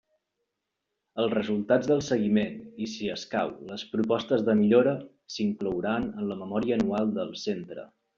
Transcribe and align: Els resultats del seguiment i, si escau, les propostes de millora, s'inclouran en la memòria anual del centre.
Els 1.23 1.33
resultats 1.33 1.89
del 1.91 1.99
seguiment 2.07 2.55
i, 2.85 2.89
si 2.93 3.09
escau, 3.15 3.51
les 3.73 3.83
propostes 3.91 4.47
de 4.47 4.55
millora, 4.63 4.95
s'inclouran 5.35 6.09
en 6.23 6.27
la 6.33 6.39
memòria 6.41 6.79
anual 6.79 7.13
del 7.21 7.35
centre. 7.43 7.87